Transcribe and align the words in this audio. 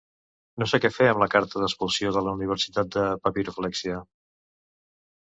No 0.61 0.67
sé 0.69 0.77
què 0.83 0.89
fer 0.93 1.09
amb 1.09 1.19
la 1.23 1.27
carta 1.33 1.59
d’expulsió 1.63 2.13
de 2.15 2.23
la 2.27 2.33
universitat 2.37 2.89
de 2.95 3.03
papiroflèxia. 3.27 3.99